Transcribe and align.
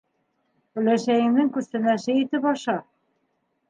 Өләсәйеңдең 0.83 1.53
күстәнәсе 1.59 2.19
итеп 2.25 2.53
аша. 2.57 2.81